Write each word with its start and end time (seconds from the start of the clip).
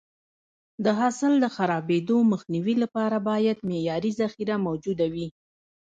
د 0.83 0.85
حاصل 0.99 1.33
د 1.39 1.45
خرابېدو 1.55 2.17
مخنیوي 2.31 2.75
لپاره 2.83 3.17
باید 3.29 3.57
معیاري 3.69 4.11
ذخیره 4.21 4.55
موجوده 4.67 5.05
وي. 5.13 5.27